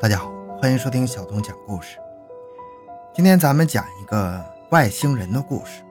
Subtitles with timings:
[0.00, 0.32] 大家好，
[0.62, 1.98] 欢迎收听小东讲故事。
[3.12, 5.82] 今天咱们讲一个外星人的故事。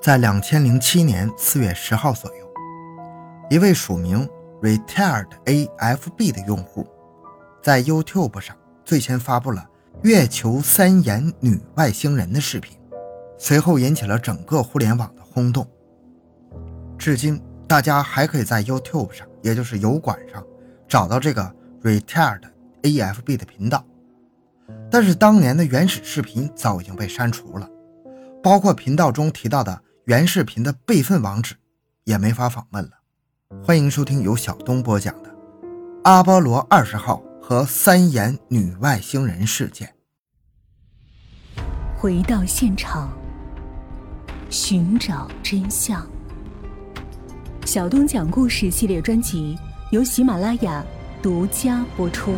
[0.00, 2.50] 在两千零七年四月十号左右，
[3.50, 4.26] 一位署名
[4.62, 6.86] “retired AFB” 的用户，
[7.62, 8.56] 在 YouTube 上
[8.86, 9.68] 最先发布了
[10.00, 12.78] 月球三眼女外星人的视频，
[13.36, 15.68] 随后引起了整个互联网的轰动。
[16.96, 20.42] 至今，大家还可以在 YouTube 上，也就是油管上，
[20.88, 22.40] 找到这个 “retired”。
[22.82, 23.84] AFB 的频道，
[24.90, 27.68] 但是当年的原始视频早已经被删除了，
[28.42, 31.54] 包括频道中提到的原视频的备份网址
[32.04, 32.90] 也没法访问了。
[33.62, 35.30] 欢迎收听由小东播讲的
[36.04, 39.94] 《阿波罗二十号和三眼女外星人事件》。
[41.96, 43.12] 回到现场，
[44.50, 46.04] 寻找真相。
[47.64, 49.56] 小东讲故事系列专辑
[49.92, 50.84] 由喜马拉雅
[51.22, 52.36] 独家播出。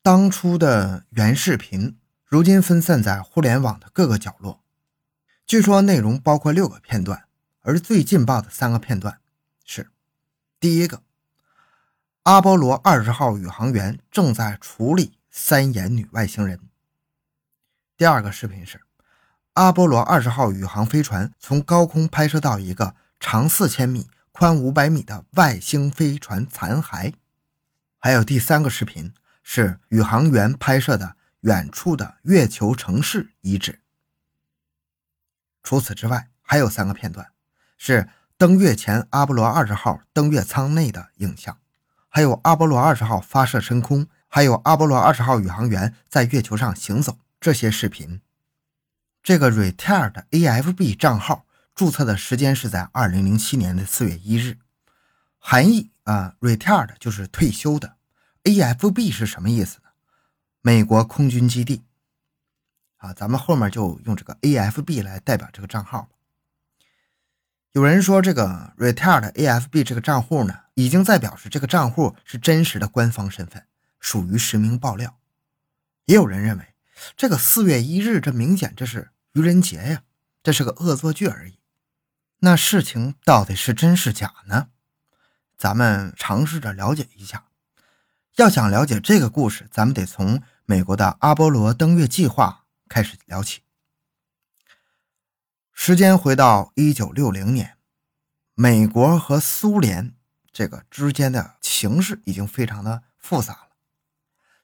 [0.00, 4.62] 当初的原视频，如今分散在互联网的各个角落。
[5.44, 7.24] 据说内容包括六个片段，
[7.62, 9.18] 而最劲爆的三个片段
[9.64, 9.90] 是：
[10.60, 11.02] 第一个，
[12.22, 16.58] 阿波罗二十号宇航员正在处理三眼女外星人；
[17.96, 18.82] 第二个视频是
[19.54, 24.08] 阿波罗二十号宇航飞船从高空拍摄到一个长四千米、
[24.38, 27.14] 宽五百米的外星飞船残骸；
[27.98, 29.12] 还有第三个视频。
[29.42, 33.80] 是宇航员拍摄的远处的月球城市遗址。
[35.64, 37.32] 除此之外，还有三个片段，
[37.76, 41.58] 是登月前阿波罗二十号登月舱内的影像，
[42.08, 47.18] 还有阿波罗二十号发射升空，还有阿波罗二十号宇航员在月球上行走。
[47.40, 48.20] 这些视频，
[49.20, 51.44] 这个 retired AFB 账号
[51.78, 54.58] 注册的时间是在二零零七年的四月一日，
[55.38, 57.94] 含义啊，retired 就是退休的。
[58.42, 59.90] AFB 是什么意思呢？
[60.60, 61.84] 美国空军基地
[62.96, 66.08] 啊，咱们后面就用这个 AFB 来代表这个账号。
[67.70, 73.64] 有人说这个 retired AFB 这个账户呢，已经在表示这个账户是真实的官方身份，
[74.00, 75.16] 属于实名爆料。
[76.06, 76.74] 也有人认为
[77.16, 80.02] 这个四月一日，这明显这是愚人节呀，
[80.42, 81.54] 这是个恶作剧而已。
[82.40, 84.68] 那事情到底是真是假呢？
[85.56, 87.46] 咱们尝试着了解一下。
[88.36, 93.62] 要想了解这个故事，咱们得从美国的阿波罗登月计划开始聊起。
[95.72, 97.76] 时间回到一九六零年，
[98.54, 100.14] 美国和苏联
[100.52, 103.68] 这个之间的形势已经非常的复杂了。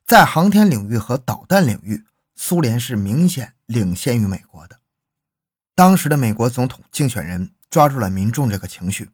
[0.05, 4.79] 在航天领域和导弹领域，苏联是明显领先于美国的。
[5.73, 9.09] 当时的美国总统竞选人抓住了民众这个情绪，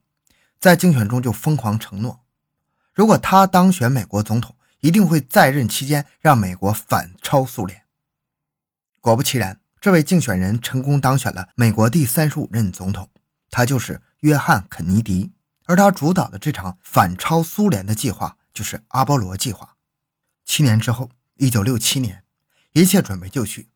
[0.60, 2.24] 在竞选中就疯狂承诺。
[2.94, 7.82] 如果他当选美国总统，一定会在任期间让美国反超苏联。
[9.00, 13.10] 果不其然，这位竞选人成功当选了美国第三十五任总统，
[13.50, 15.32] 他就是约翰·肯尼迪。
[15.66, 19.78] 而他主导的这场反超苏联的计划就是阿波罗计划。
[20.46, 22.24] 七年之后，一九六七年，
[22.74, 23.70] 一切准备就绪，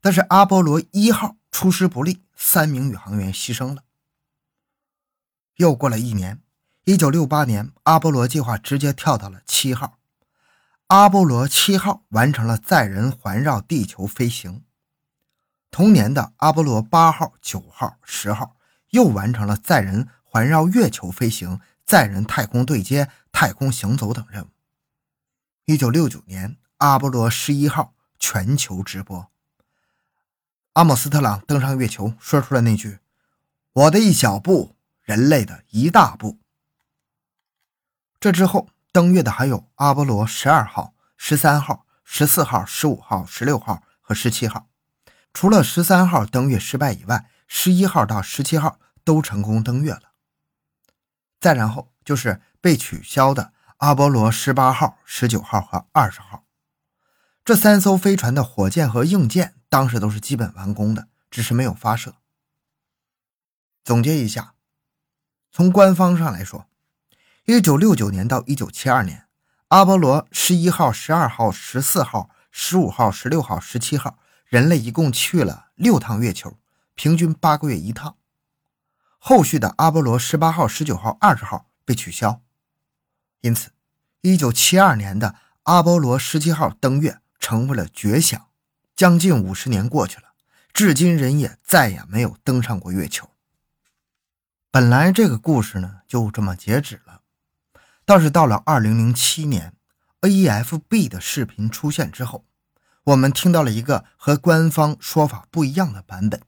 [0.00, 3.82] 但是阿波罗一号出师不利，三名宇航员牺牲了。
[5.60, 6.40] 又过了一年。
[6.84, 9.98] 一九六八年，阿波罗计划直接跳到了七号。
[10.86, 14.64] 阿波罗七号完成了载人环绕地球飞行。
[15.70, 18.56] 同年的阿波罗八号、九号、十号
[18.88, 24.48] 又完成了载人环绕月球飞行、载人太空对接、太空行走等任务。
[25.66, 29.28] 一九六九年，阿波罗十一号全球直播，
[30.72, 33.00] 阿姆斯特朗登上月球，说出了那句
[33.74, 34.74] ：“我的一小步，
[35.10, 36.38] 人类的一大步。”
[38.20, 44.68] 这之后登月的还有阿波罗十二号、十三号、十四号、十五号、十六号和十七号。
[45.34, 50.12] 除了十三号登月失败以外，十一号到十七号都成功登月了。
[51.40, 56.44] 再然后就是被取消的阿波罗十八号、十九号和二十号。
[57.44, 62.14] 这三艘飞船的火箭和硬件当时都是基本完工的，只是没有发射。
[63.82, 64.54] 总结一下，
[65.52, 66.66] 从官方上来说。
[67.46, 69.26] 一九六九年到一九七二年，
[69.68, 76.58] 阿波罗十一号、十二号、十四号、十五号、十六号、十七号，人类一共去了六趟月球，
[76.94, 78.16] 平均八个月一趟。
[79.18, 82.40] 后续的阿波罗十八号、十九号、二十号被取消，
[83.40, 83.70] 因此，
[84.20, 88.46] 一九七二年的阿波罗十七号登月成为了绝响。
[88.94, 90.34] 将近五十年过去了，
[90.72, 93.30] 至今人也再也没有登上过月球。
[94.72, 97.22] 本来这个故事呢，就这么截止了。
[98.04, 99.74] 倒是到了二零零七年
[100.20, 102.44] ，AFB 的视频出现之后，
[103.02, 106.40] 我们听到了一个和官方说法不一样的版本。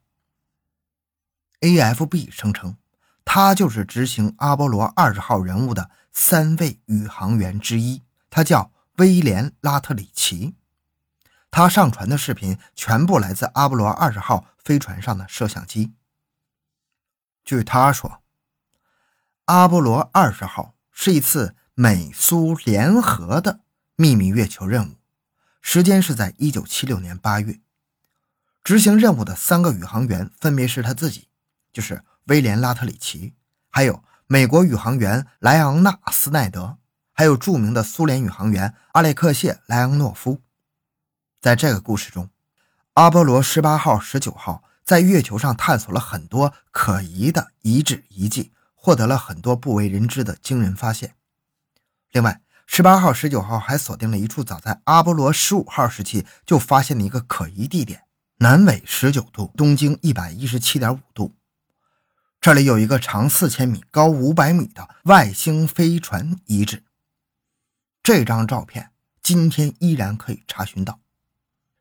[1.62, 2.76] AFB 声称，
[3.24, 10.54] 他就是执行阿波罗二十号任务的三位宇航员之一，他叫威廉·拉特里奇。
[11.50, 15.94] 他上传的视频全部来自阿波罗二十号飞船上的摄像机。
[17.44, 18.22] 据他说，
[19.46, 23.60] 阿波罗二十号是一次美苏联合的
[23.96, 24.94] 秘密月球任务，
[25.60, 27.60] 时间是在一九七六年八月。
[28.62, 31.28] 执行任务的三个宇航员分别是他自己，
[31.72, 33.34] 就是威廉·拉特里奇，
[33.68, 36.78] 还有美国宇航员莱昂纳斯奈德，
[37.12, 40.40] 还有著名的苏联宇航员阿列克谢莱昂诺夫。
[41.40, 42.30] 在这个故事中，
[42.94, 51.14] 阿波罗十八号、十九号在月球上探索了很多可疑的遗址遗迹，获得了很多不为人知的惊人发现。
[52.10, 58.04] 另外，十八号、十九号还锁定了一处早在阿波罗十五号时期就发现的一个可疑地点——
[58.38, 61.34] 南纬十九度、东经一百一十七点五度，
[62.40, 66.82] 这里有一个长四千米、高五百米的外星飞船遗址。
[68.02, 68.90] 这张照片
[69.22, 70.98] 今天依然可以查询到。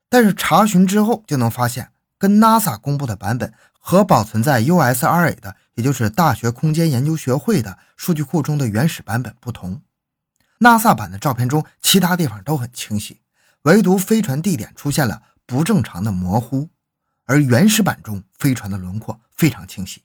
[0.07, 9.81] 但是查询之后就能发现，跟 NASA 公布的版本和保存在 USRA 的，也就是大学空间研究学会的数据库中的原始版本不同。
[10.59, 13.21] NASA 版的照片中，其他地方都很清晰，
[13.63, 16.69] 唯独飞船地点出现了不正常的模糊，
[17.25, 20.03] 而原始版中飞船的轮廓非常清晰。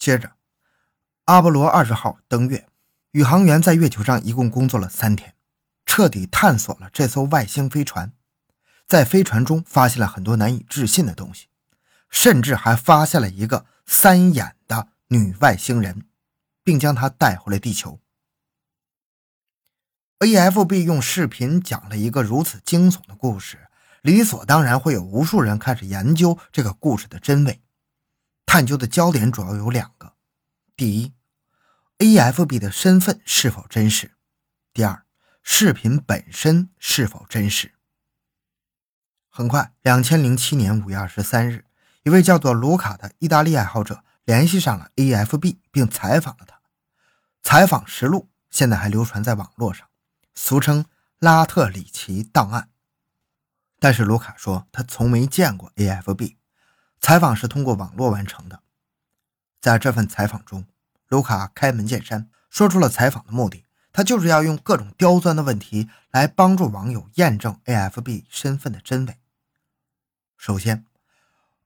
[0.00, 0.32] 接着，
[1.26, 2.66] 阿波罗二十号登月，
[3.12, 5.34] 宇航员在月球上一共工作了三天，
[5.86, 8.12] 彻底探索了这艘外星飞船。
[8.88, 11.46] 在飞船中发现了很多难以置信的东西，
[12.12, 16.06] 甚至还发现了一个三眼的女外星人，
[16.62, 17.98] 并将她带回了地球。
[20.20, 23.66] AFB 用视频讲了一个如此惊悚的故事，
[24.02, 27.60] 理所当然会有无数人开始研究这个故事的真伪。
[28.46, 30.14] 探究的焦点主要有两个：
[30.76, 31.12] 第一
[31.98, 34.10] ，AFB 的身份是否真实；
[34.74, 35.04] 第二，
[35.42, 37.72] 视频本身是否真实。
[39.28, 41.64] 很快，两千零七年五月二十三日，
[42.04, 46.60] 一位叫做卢卡的意大利爱好者联系上了 AFB，并采访了他。
[47.42, 49.88] 采访实录现在还流传在网络上，
[50.34, 50.84] 俗称
[51.18, 52.70] “拉特里奇档案”。
[53.78, 56.36] 但是卢卡说他从没见过 AFB，
[57.00, 58.60] 采访是通过网络完成的。
[59.60, 60.66] 在这份采访中，
[61.08, 69.18] 卢卡开门见山说出了采访的目的，他就是要用各种刁钻的问题来帮助网友验证 AFB 身份的真伪。
[70.36, 70.84] 首先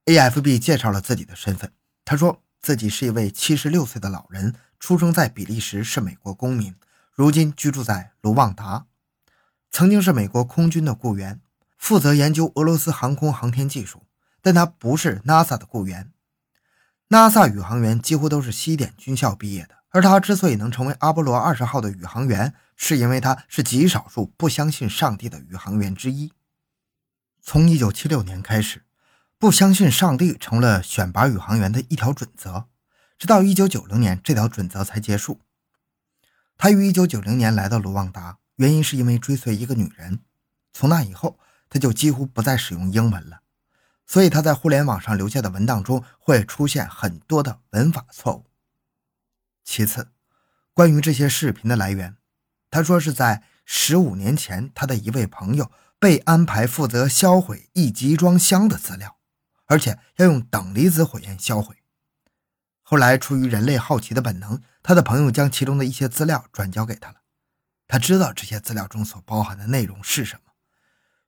[0.07, 1.73] ，AFB 介绍了自己的身份。
[2.05, 6.75] 他说自己是一位七十六岁的老人，出生在比利时，是美国公民，
[7.13, 8.87] 如今居住在卢旺达，
[9.71, 11.41] 曾经是美国空军的雇员，
[11.77, 14.05] 负责研究俄罗斯航空航天技术。
[14.41, 16.13] 但他不是 NASA 的雇员
[17.09, 26.31] ，NASA 宇航员几乎都是西点军校毕业的，而他之所以能成为阿波罗二十号的宇航员，是因为他是极少数不相信上帝的宇航员之一。
[27.43, 28.85] 从一九七六年开始，
[29.39, 32.69] 不相信上帝成了选拔宇航员的一条准则，
[33.19, 35.41] 直到一九九零年，这条准则才结束。
[36.57, 40.21] 他于一九九零年来到卢旺达，原因是因为追随一个女人。
[40.73, 41.39] 从那以后，
[41.69, 43.41] 他就几乎不再使用英文了，
[44.07, 48.47] 所以他在互联网上留下的文档中会出现很多的文法错误。
[49.63, 50.09] 其次，
[50.73, 52.17] 关于这些视频的来源，
[52.71, 55.71] 他说是在十五年前，他的一位朋友。
[55.99, 59.16] 被安排负责销毁一集装箱的资料，
[59.67, 61.77] 而且要用等离子火焰销毁。
[62.83, 67.17] 后来，出于人类好奇的本能，他的朋友将其中的一些资料转交给他了。
[67.89, 70.53] 他知道这些资料中所包含的内容是什么，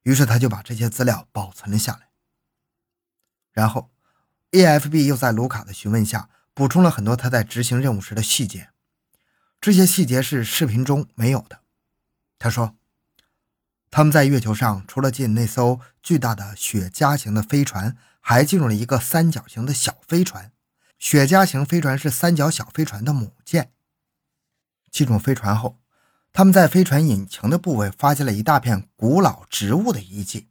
[0.02, 2.08] 于是他就把这些资料保存了下来。
[3.52, 3.90] 然后
[4.52, 8.70] ，AFB 又在卢卡的询问下补充了很多他在执行任务时的细节，
[9.60, 11.60] 这些细节是视频中没有的。
[12.38, 12.74] 他说。
[13.90, 20.52] 他们在月球上，除了进那艘巨大的雪茄型的飞船，还进入了一个三角形的小飞船。
[20.98, 23.72] 雪茄型飞船是三角小飞船的母舰。
[24.90, 25.80] 进入飞船后，
[26.32, 30.48] 他们在飞船引擎的部位发现了一大片古老植物的遗迹，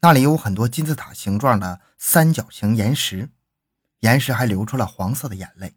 [0.00, 3.30] 那里有很多金字塔形状的三角形岩石，
[4.00, 5.74] 岩石还流出了黄色的眼泪。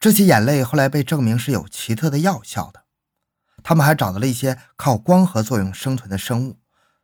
[0.00, 2.84] 这些眼泪后来被证明是有奇特的药效的。
[3.62, 6.58] 他们还找到了一些靠光合作用生存的生物，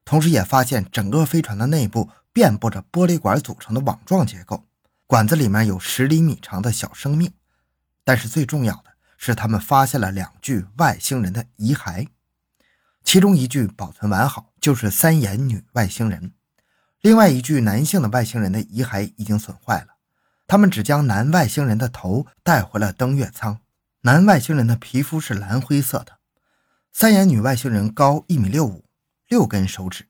[0.04, 4.64] 同时也发现整个飞船的内部遍布着玻璃管组成的网状结构，
[5.06, 7.32] 管子里面有十厘米长的小生命。
[8.04, 12.08] 但是最重要的是他们发现了两具外星人的遗骸，
[13.04, 16.30] 其中一具保存完好，就是三眼女外星人；
[17.00, 19.97] 另外一具男性的外星人的遗骸已经损坏了。
[20.47, 23.61] 他们只将男外星人的头带回了登月舱。
[24.02, 26.18] 男外星人的皮肤是蓝灰色的，
[26.92, 28.87] 三眼女外星人高一米六五，
[29.28, 30.07] 六根手指。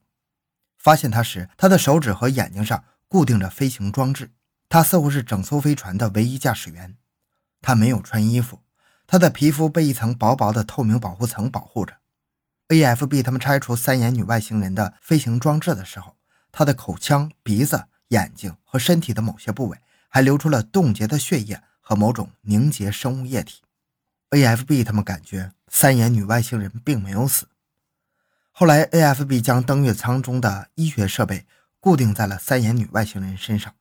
[0.79, 4.31] 发现他时，他的手指和眼睛上固定着飞行装置。
[4.69, 6.97] 他似乎是整艘飞船的唯一驾驶员。
[7.61, 8.61] 他没有穿衣服，
[9.07, 11.97] 他的皮肤被一层薄薄的透明保护层保护着。
[12.69, 16.17] AFB 他们拆除三眼女外星人的飞行装置的时候，
[16.53, 23.63] 他的口腔、鼻子、眼睛和身体的某些部位还流出了冻结的血液和某种凝结生物液体。
[24.31, 27.49] AFB 他们感觉三眼女外星人并没有死。
[28.61, 31.47] 后来，AFB 将登月舱中的医学设备
[31.79, 33.73] 固定在了三眼女外星人身上。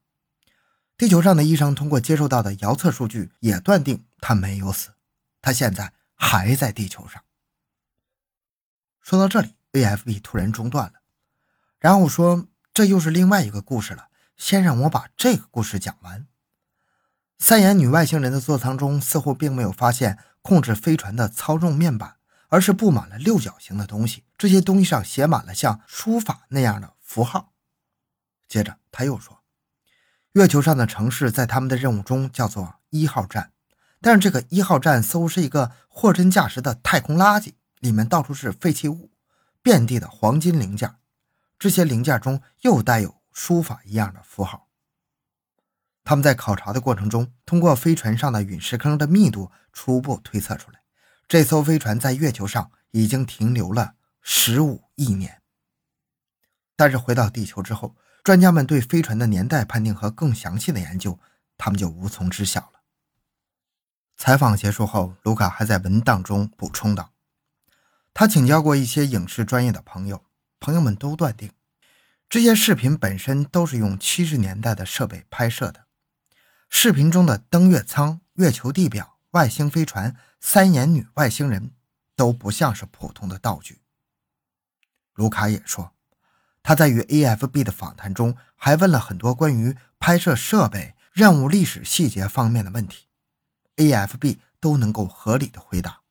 [0.96, 4.90] 地球上的医生通过接受到的遥测数据，也断定他没有死，
[5.42, 7.24] 他现在还在地球上。
[9.02, 11.00] 说到这里，AFB 突然中断了，
[11.80, 16.28] 然后说：“这又是另外一个故事了，先让我把这个故事讲完。”
[17.40, 22.17] 三眼女外星人的座舱中似乎并没有发现控制飞船的操纵面板，
[22.48, 27.54] 而是布满了六角形的东西，这些东西上写满了像书法那样的符号。
[28.48, 29.44] 接着他又说。
[30.34, 33.54] 月球上的城市在他们的任务中叫做一号站，
[34.02, 39.10] 但是这个一号站似乎是一个货真价实的太空垃圾，里面到处是废弃物，
[39.64, 40.96] 遍地的黄金零件，
[41.58, 44.68] 这些零件中又带有书法一样的符号。
[46.04, 50.80] 他们在考察的过程中，通过飞船上的陨石坑的密度，初步推测出来，
[51.28, 55.42] 这艘飞船在月球上已经停留了十五亿年。
[56.76, 57.96] 但是回到地球之后。
[58.24, 61.18] 专家们对飞船的年代判定和更详细的研究，
[61.58, 62.82] 他们就无从知晓了。
[64.18, 67.14] 采访结束后，卢卡还在文档中补充道
[68.14, 70.26] ：“他请教过一些影视专业的朋友，
[70.60, 71.54] 朋友们都断定，
[72.28, 75.86] 这些视频本身都是用七十年代的设备拍摄的。
[76.70, 81.72] 视频中的登月舱、月球地表、外星飞船、三眼女外星人，
[82.16, 83.82] 都不像是普通的道具。”
[85.16, 85.94] 卢卡也说。
[86.64, 93.08] 他在与 AFB 的访谈中，还问了很多关于拍摄设备、任务历史细节方面的问题
[93.78, 96.02] ，AFB 都能够合理的回答。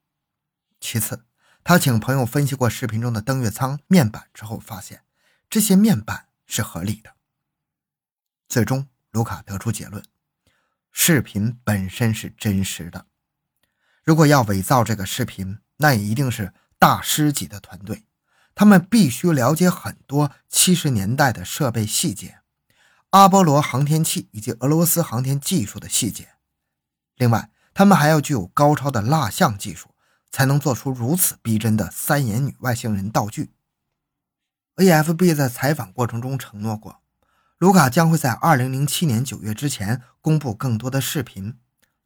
[0.80, 1.26] 其次，
[1.62, 5.04] 他请朋友分析过视频中的登月舱面板之后，发现
[5.50, 7.16] 这些面板是合理的。
[8.49, 10.02] 最终，卢卡得出结论：
[10.99, 13.05] 视频本身是真实的。
[14.03, 18.07] 如果要伪造这个视频，那也一定是大师级的团队。
[18.55, 22.38] 他们必须了解很多七十年代的设备细节，
[23.11, 26.31] 阿波罗航天器以及俄罗斯航天技术的细节。
[27.17, 29.91] 另外，他们还要具有高超的蜡像技术，
[30.31, 33.53] 才能做出如此逼真的三眼女外星人道具。
[34.76, 37.03] AFB 在采访过程中承诺过，
[37.58, 41.58] 卢卡将会在二零零七年九月之前公布更多的视频。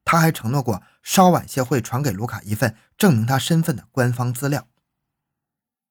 [0.04, 4.68] 他还承诺过，稍晚些会传给卢卡一份证明他身份的官方资料。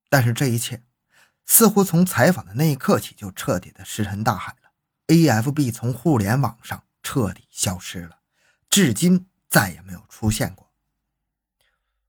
[0.09, 0.83] 但是这一切
[1.45, 4.69] 似乎从采访的那一刻起就彻底的石沉大海了。
[5.07, 8.19] AFB 从互联网上彻底消失了，
[8.69, 10.71] 至今再也没有出现过。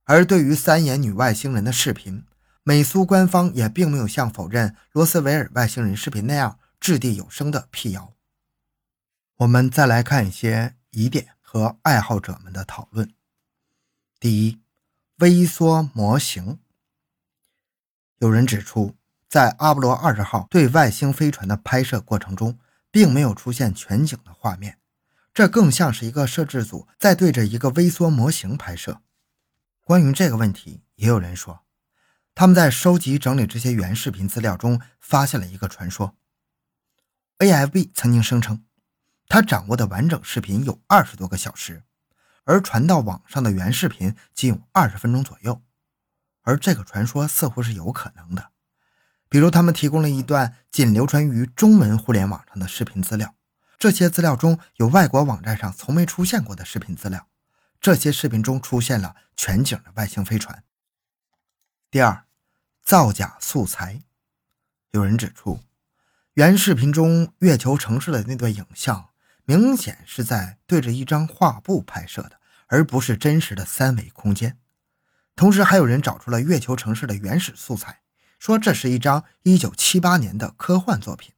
[0.05, 2.25] 而对于三眼女外星人的视频，
[2.63, 8.15] 美苏官方也并没有像否认罗斯维尔外星人视频那样掷地有声的辟谣。
[9.37, 13.13] 我们再来看一些疑点和爱好者们的讨论。
[14.19, 14.61] 第一，
[15.19, 16.59] 微缩模型。
[18.19, 18.97] 有人指出，
[19.29, 22.59] 在阿波罗二十号对外星飞船的拍摄过程中，
[22.91, 24.79] 并没有出现全景的画面，
[25.33, 29.01] 这更像是一个摄制组在对着一个微缩模型拍摄。
[29.85, 31.65] 关于这个问题，也有人说，
[32.35, 36.15] 他们在收集整理这些原视频资料中发现了一个传说。
[37.41, 38.63] AFB 曾经声称，
[39.27, 41.85] 他掌握的完整视频有二十多个小时，
[42.45, 45.63] 而传到网上的原视频仅有二十分钟左右。
[46.43, 48.51] 而这个传说似乎是有可能的，
[49.31, 53.35] 比如他们提供了一段仅流传于中文互联网上的视频资料，
[53.79, 57.27] 这些资料中有外国网站上从没出现过的视频资料，
[57.81, 60.63] 这些视频中出现了全景的外星飞船。
[61.91, 62.27] 第二，
[62.83, 64.03] 造假素材，
[64.91, 65.61] 有人指出，
[66.35, 69.11] 原视频中月球城市的那段影像
[69.45, 74.57] 明显是在对着一张画布拍摄的，而不是真实的三维空间。
[75.35, 78.03] 同时，还有人找出了月球城市的原始素材，
[78.39, 81.33] 说这是一张1978年的科幻作品。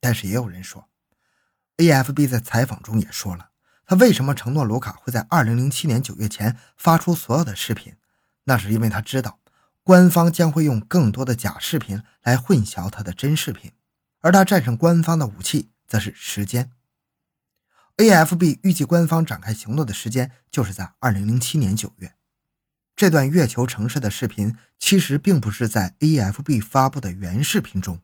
[0.00, 0.88] 但是，也有人说
[1.76, 3.50] ，AFB 在采访中也说了，
[3.86, 7.94] 他为什么承诺卢卡会在2007年9月前发出所有的视频？
[8.44, 9.38] 那是因为他知道
[9.84, 13.72] 官方将会用更多的假视频来混淆他的真视频，
[14.20, 16.70] 而他战胜官方的武器则是时间。
[17.96, 22.14] AFB 预计官方展开行动的时间就是在2007年9月。
[22.94, 28.00] 这段月球城市的视频其实并不是在 AFB 发布的原视频中，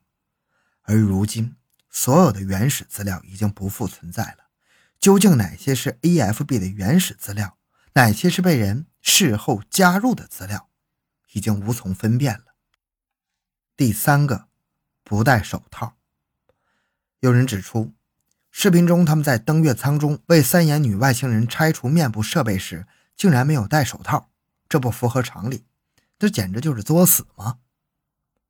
[0.82, 1.54] 而如今
[1.88, 4.48] 所有的原始资料已经不复存在了。
[4.98, 7.56] 究竟哪些是 AFB 的原始资料，
[7.94, 10.67] 哪些是被人事后加入的资料，
[11.38, 12.46] 已经无从分辨了。
[13.76, 14.48] 第三个，
[15.04, 15.94] 不戴手套。
[17.20, 17.94] 有人指出，
[18.50, 24.30] 视频中他们在登月舱中为三眼女外星人拆除面部设备时，竟然没有戴手套。
[24.68, 25.64] 这不符合常理，
[26.18, 27.58] 这简直就是作死吗？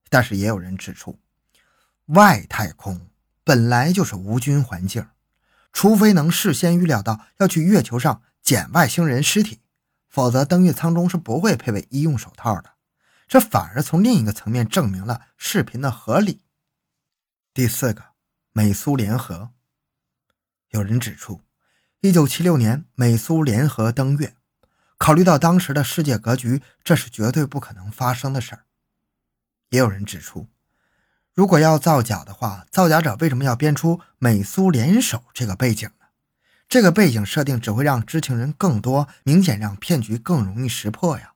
[0.08, 1.18] 但是也有人指出，
[2.06, 3.10] 外太空
[3.44, 5.06] 本来就是无菌环境，
[5.74, 9.60] 除非能事先预料到要去月球上捡外星人尸体，
[10.08, 12.77] 否则登月舱中是不会配备医用手套的。
[13.28, 16.40] 这反而从另一个层面证明了视频的合理。
[17.52, 18.02] 第四个，
[18.52, 19.50] 美苏联合。
[20.70, 21.42] 有人指出，
[22.00, 24.34] 一九七六年美苏联合登月。
[24.96, 28.64] 考虑到当时的世界格局，这是绝对不可能发生的事儿。
[29.68, 30.48] 也有人指出，
[31.34, 36.06] 如果要造假的话，造假者为什么要编出美苏联手这个背景呢？
[36.68, 41.34] 这个背景设定只会让知情人更多，明显让骗局更容易识破呀。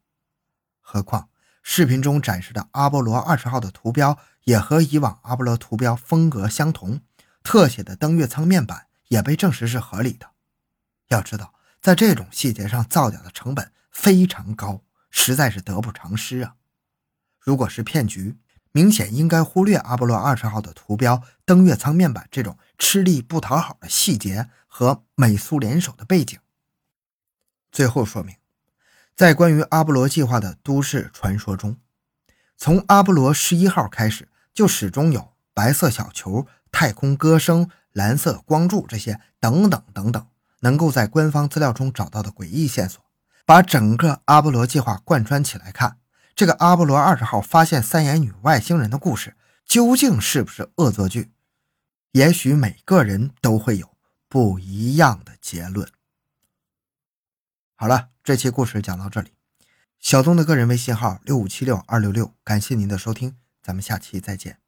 [0.80, 1.28] 何况
[1.62, 7.00] 视频中展示的阿波罗二十号的图标也和以往阿波罗图标风格相同，
[7.42, 10.30] 特写的登月舱面板也被证实是合理的。
[11.08, 11.54] 要知道。
[11.82, 16.54] 在这种细节上造假的成本非常高，实在是得不偿失啊！
[17.40, 18.38] 如果是骗局，
[18.70, 26.38] 明显应该忽略阿波罗二十号的图标、登月舱面板这种吃力不讨好的细节和美苏联手的背景。
[27.72, 28.36] 最后说明，
[29.14, 31.76] 在关于阿波罗计划的都市传说中，
[32.56, 40.26] 从阿波罗十一号开始，就始终有白色小球、太空歌声、蓝色光柱这些等等等等。
[40.60, 43.04] 能够在官方资料中找到的诡异线索，
[43.44, 45.98] 把整个阿波罗计划贯穿起来看，
[46.36, 49.34] 这个阿波罗二十号发现三眼女外星人的故事
[49.66, 51.32] 究竟是不是恶作剧？
[52.12, 53.88] 也许每个人都会有
[54.28, 55.88] 不一样的结论。
[57.82, 59.32] 好了，这期故事讲到这里。
[59.98, 64.61] 小东的个人微信号六五七六二六六，感谢您的收听，咱们下期再见。